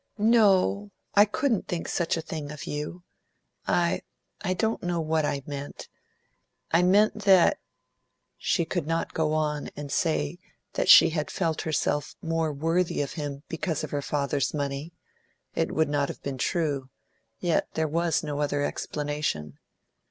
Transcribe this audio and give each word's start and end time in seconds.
"No, 0.17 0.89
I 1.13 1.25
couldn't 1.25 1.67
think 1.67 1.87
such 1.87 2.17
a 2.17 2.21
thing 2.23 2.51
of 2.51 2.63
you. 2.63 3.03
I 3.67 4.01
I 4.41 4.55
don't 4.55 4.81
know 4.81 4.99
what 4.99 5.25
I 5.25 5.43
meant. 5.45 5.89
I 6.71 6.81
meant 6.81 7.19
that" 7.19 7.59
She 8.39 8.65
could 8.65 8.87
not 8.87 9.13
go 9.13 9.31
on 9.33 9.69
and 9.75 9.91
say 9.91 10.39
that 10.73 10.89
she 10.89 11.11
had 11.11 11.29
felt 11.29 11.61
herself 11.61 12.15
more 12.19 12.51
worthy 12.51 13.03
of 13.03 13.13
him 13.13 13.43
because 13.47 13.83
of 13.83 13.91
her 13.91 14.01
father's 14.01 14.55
money; 14.55 14.91
it 15.53 15.71
would 15.71 15.87
not 15.87 16.07
have 16.09 16.23
been 16.23 16.39
true; 16.39 16.89
yet 17.37 17.67
there 17.75 17.87
was 17.87 18.23
no 18.23 18.39
other 18.41 18.63
explanation. 18.63 19.59